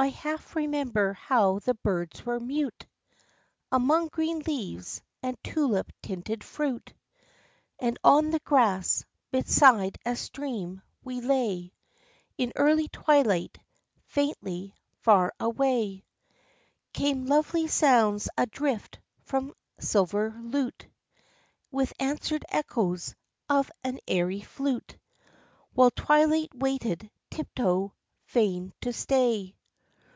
I 0.00 0.10
half 0.10 0.54
remember 0.54 1.14
how 1.14 1.58
the 1.58 1.74
birds 1.74 2.24
were 2.24 2.38
mute 2.38 2.86
Among 3.72 4.06
green 4.06 4.38
leaves 4.38 5.02
and 5.24 5.36
tulip 5.42 5.90
tinted 6.04 6.44
fruit, 6.44 6.94
And 7.80 7.98
on 8.04 8.30
the 8.30 8.38
grass, 8.38 9.04
beside 9.32 9.98
a 10.06 10.14
stream, 10.14 10.82
we 11.02 11.20
lay 11.20 11.72
In 12.36 12.52
early 12.54 12.86
twilight; 12.86 13.58
faintly, 14.06 14.72
far 15.00 15.32
away, 15.40 16.04
Came 16.92 17.26
lovely 17.26 17.66
sounds 17.66 18.28
adrift 18.38 19.00
from 19.24 19.52
silver 19.80 20.30
lute, 20.40 20.86
With 21.72 21.92
answered 21.98 22.44
echoes 22.50 23.16
of 23.48 23.68
an 23.82 23.98
airy 24.06 24.42
flute, 24.42 24.96
While 25.72 25.90
Twilight 25.90 26.54
waited 26.54 27.10
tiptoe, 27.32 27.94
fain 28.26 28.72
to 28.82 28.92
stay. 28.92 29.56